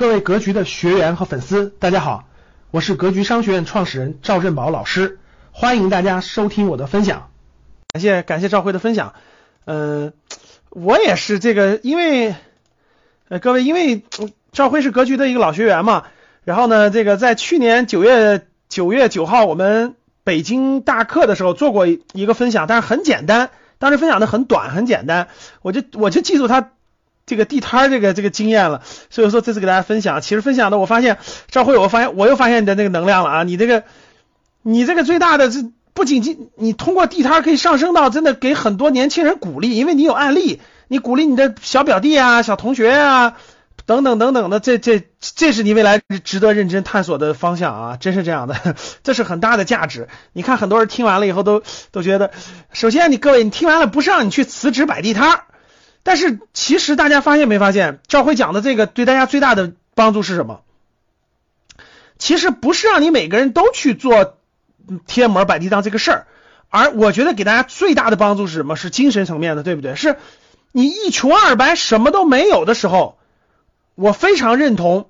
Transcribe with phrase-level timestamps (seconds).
[0.00, 2.24] 各位格局的学员和粉丝，大家好，
[2.70, 5.18] 我是格局商学院创始人赵振宝老师，
[5.52, 7.28] 欢迎大家收听我的分享。
[7.92, 9.12] 感谢感谢赵辉的分享，
[9.66, 10.14] 嗯，
[10.70, 12.34] 我也是这个，因为
[13.28, 14.02] 呃各位，因为
[14.52, 16.04] 赵辉是格局的一个老学员嘛，
[16.44, 25.28] 然后呢，这个在去年九月九月九号我们北京大课的时候做过一个分享，但是很简单，当时分享的很短很简单，
[25.60, 26.70] 我就我就记住他。
[27.26, 30.20] 这个地摊这个这个经验了，所以说这次给大家分享。
[30.20, 31.18] 其实分享的我发现，
[31.48, 33.42] 赵辉，我发现我又发现你的那个能量了啊！
[33.44, 33.84] 你这个，
[34.62, 43.36] 你这个最大的是不仅仅你通过地摊可以上升到真的给很多年轻人鼓励，因为你有案例，你鼓励你的小表弟啊、小同学啊
[43.86, 47.96] 等等等等的，这这这是你未来值得认真探索的方向啊！
[47.96, 48.56] 真是这样的，
[49.04, 50.08] 这是很大的价值。
[50.32, 51.62] 你看很多人听完了以后都
[51.92, 52.32] 都觉得，
[52.72, 55.42] 首先你各位你听完了不是让你去辞职摆地摊。
[56.02, 60.62] 但是其实大家发现没发现，赵辉讲的这个对大家最大的帮助是什么？
[62.18, 64.38] 其实不是让你每个人都去做
[65.06, 66.26] 贴膜摆地摊这个事儿，
[66.68, 68.76] 而我觉得给大家最大的帮助是什么？
[68.76, 69.94] 是精神层面的，对不对？
[69.94, 70.16] 是
[70.72, 73.18] 你一穷二白什么都没有的时候，
[73.94, 75.08] 我非常认同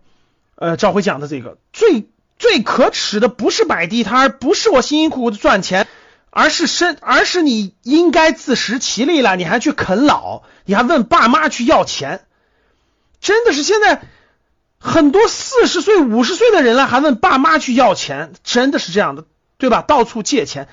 [0.54, 2.06] 呃赵辉讲的这个最
[2.38, 5.86] 最可耻的不是摆地摊，不是我辛辛苦苦的赚钱。
[6.30, 12.24] 而是身，而是你应该自食其力了，你还去啃老，你还问爸妈去要钱，
[13.20, 14.02] 真的是现在
[14.78, 19.24] 很多四十岁、五十岁的人了，还问爸妈去要钱，真的是这样的，
[19.58, 19.82] 对吧？
[19.82, 20.68] 到处借钱，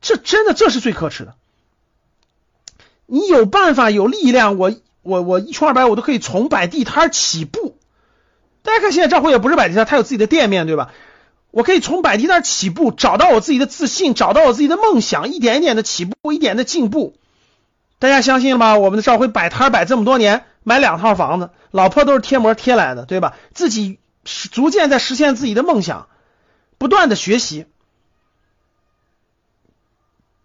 [0.00, 1.34] 这真的这是最可耻的。
[3.06, 7.76] 你有办法、有力量，我我我一穷二白，我都可以从摆地摊起步。
[8.62, 10.92] 大家看，现在赵辉也不是摆地摊，他有自己的店面，对吧？
[11.50, 17.16] 我可以从摆地摊起步，找到我自己的自信，找到我自己的梦想，一点一点的起步，一点的进步。
[17.98, 18.76] 大家相信了吗？
[18.76, 23.36] 我们的赵辉摆摊摆这么多年，买两套房子，老婆都是贴膜贴来的，对吧？
[23.54, 26.08] 自己逐渐在实现自己的梦想，
[26.76, 27.64] 不断的学习，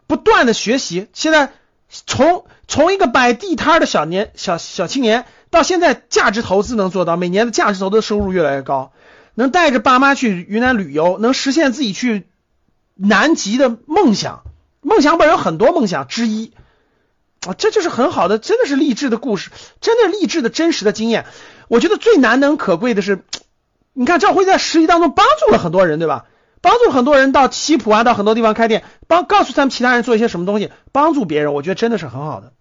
[0.07, 1.07] 不断的学习。
[1.11, 1.51] 现在
[1.89, 8.93] 从从一个摆地摊的小年小小青年，到现在价值投资能做到，每年的价值投资收入越来越高。
[9.35, 12.27] 能带着爸妈去云南旅游，能实现自己去
[12.95, 14.43] 南极的梦想。
[14.81, 16.53] 梦想本有很多梦想之一
[17.45, 21.25] 啊，这就是很好的，真的是励志的故事，真的励志的真实的经验。
[21.67, 23.23] 我觉得最难能可贵的是，
[23.93, 26.25] 你看赵辉在实习当中帮助了很多人，对吧？
[26.61, 32.53] 帮助很多人到西普啊，到很多地方开店，帮告诉他们其他人做一些什么东西，帮助别人，我觉得真的是很好的，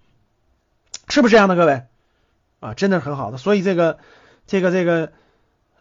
[1.08, 1.84] 是不是这样的，各位？
[2.60, 3.38] 啊，真的是很好的。
[3.38, 3.98] 所以这个，
[4.46, 5.12] 这个，这个。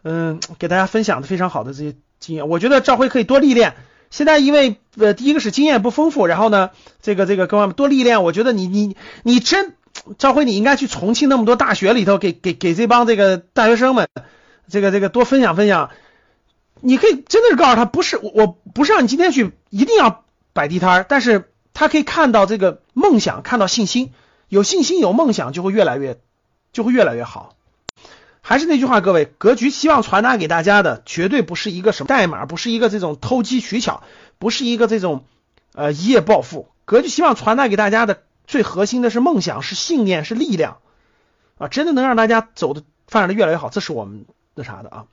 [0.02, 3.74] 嗯，给大家分享的非常好的这些经验，我觉得赵辉可以多历练。
[4.10, 8.24] 现在因为呃，第一个是经验不丰富，然后呢，这个这个各方面多历练。
[8.24, 9.74] 我觉得你你你真
[10.18, 14.08] 赵辉，你应该去重庆那么多大学里头，给给给这帮这个大学生们，
[14.68, 15.90] 这个这个多分享分享。
[16.80, 24.12] 你可以真的是告诉他，不是我我不是让你今天去一定要摆地摊，但是他可以看到这个梦想，看到信心，
[24.48, 26.18] 有信心有梦想就会越来越
[26.72, 27.54] 就会越来越好。
[28.42, 34.02] 还是那句话，各位，格局希望传达给大家的，绝对不是一个什么代码，不是一个这种投机取巧，
[34.38, 35.24] 不是一个这种
[35.74, 36.68] 呃一夜暴富。
[36.84, 40.78] 格局希望传达给大家的最核心的是梦想，是信念，是力量
[41.58, 41.68] 啊！
[41.68, 44.24] 真的能让大家走的发展的越来越好，这是我们
[44.54, 45.04] 那啥的啊。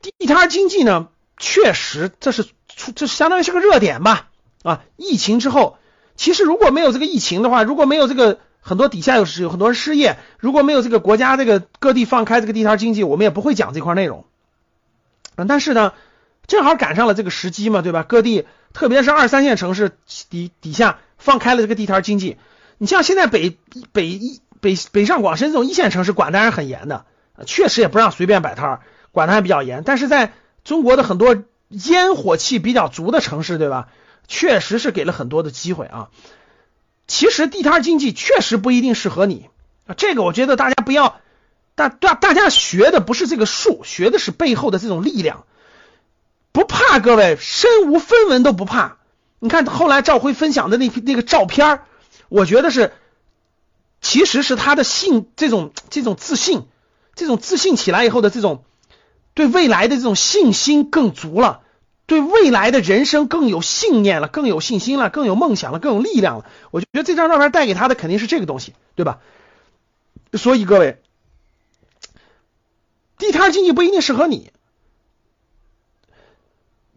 [0.00, 2.46] 地摊经济呢，确实这是，
[2.94, 4.30] 这相当于是个热点吧
[4.62, 4.84] 啊！
[4.96, 5.76] 疫情之后，
[6.16, 8.38] 其实如果没有这个疫情的话，如果没有这个。
[8.60, 14.24] 很多底下有有很多人失业，如果没有这个国家这个各地放开这个地摊经济，我们也不会讲这块内容。
[15.36, 15.92] 嗯，但是呢，
[16.46, 18.02] 正好赶上了这个时机嘛，对吧？
[18.02, 19.92] 各地特别是二三线城市
[20.28, 22.36] 底底下放开了这个地摊经济。
[22.76, 23.56] 你像现在北
[23.92, 27.06] 北一北北上广深这种一线城市管的还是很严的，
[27.46, 28.80] 确实也不让随便摆摊，
[29.12, 29.82] 管的还比较严。
[29.84, 30.32] 但是在
[30.64, 31.36] 中国的很多
[31.68, 33.88] 烟火气比较足的城市，对吧？
[34.26, 36.08] 确实是给了很多的机会啊。
[37.08, 39.48] 其实地摊经济确实不一定适合你
[39.86, 41.20] 啊，这个我觉得大家不要
[41.74, 45.46] 大大大家学的不是这个术，学的是背后的这种力量，
[46.52, 48.98] 不怕各位身无分文都不怕。
[49.40, 51.80] 你看后来赵辉分享的那那个照片，
[52.28, 52.92] 我觉得是
[54.02, 56.66] 其实是他的信这种这种自信，
[57.14, 58.64] 这种自信起来以后的这种
[59.32, 61.62] 对未来的这种信心更足了。
[62.08, 66.46] 对未来的人生更有信念了，更有信心了，更有梦想了，更有力量了。
[66.70, 69.20] 我就觉得这张照片带给他的肯定是这个东西，对吧？
[70.32, 71.02] 所以各位，
[73.18, 74.50] 地摊经济不一定适合你。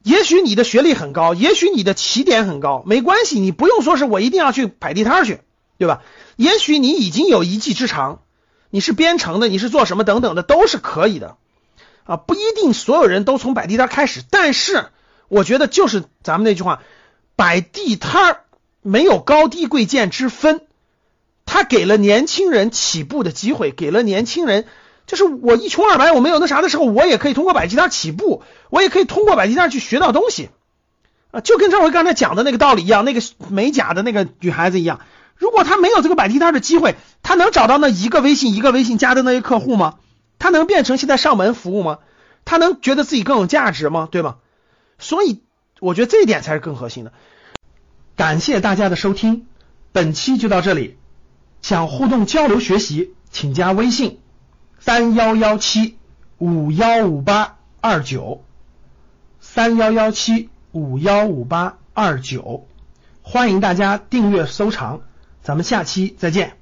[0.01, 5.41] 也许你的学历很高，也许你的起点很高，没关系，你不用说是我一定要去摆地摊去，
[5.77, 6.03] 对吧？
[6.37, 8.21] 也许你已经有一技之长，
[8.69, 11.35] 你是编程的，你是做什么等等的，都是可以的。
[12.05, 14.87] 啊，不一定所有人都从摆地摊开始，但是
[15.31, 16.81] 我觉得就是咱们那句话，
[17.37, 18.41] 摆地摊儿
[18.81, 20.59] 没有高低贵贱之分，
[21.45, 24.65] 他给了年轻人起步的机会，给了年轻人，
[25.07, 30.49] 就是我一穷二白，我没有那啥的时候，我也可以通过摆地摊起步，我也可以通过摆地摊去学到东西
[31.31, 34.99] 啊，就跟赵辉刚才讲的那个道理一样，那个美甲的那个女孩子一样，
[35.37, 39.95] 如果她没有这个摆地摊的机会，她能找到那一个微信一个微信加的那些客户吗？
[40.39, 41.99] 他能变成现在上门服务吗？
[42.43, 44.09] 他能觉得自己更有价值吗？
[44.11, 44.35] 对吗？
[45.01, 45.41] 所以
[45.81, 47.11] 我觉得这一点才是更核心的。
[48.15, 49.47] 感谢大家的收听，
[49.91, 50.97] 本期就到这里。
[51.61, 54.19] 想互动交流学习，请加微信
[54.79, 55.97] 三幺幺七
[56.37, 58.43] 五幺五八二九
[59.39, 62.67] 三幺幺七五幺五八二九，
[63.21, 65.01] 欢迎大家订阅收藏，
[65.43, 66.60] 咱们下期再见。